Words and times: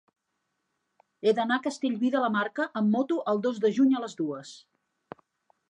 He 1.27 1.33
d'anar 1.39 1.59
a 1.61 1.63
Castellví 1.67 2.11
de 2.15 2.23
la 2.25 2.31
Marca 2.37 2.67
amb 2.81 2.97
moto 2.97 3.19
el 3.35 3.45
dos 3.49 3.61
de 3.67 3.73
juny 3.79 3.95
a 4.01 4.05
les 4.07 4.21
dues. 4.23 4.57